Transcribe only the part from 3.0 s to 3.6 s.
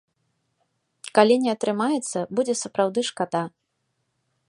шкада.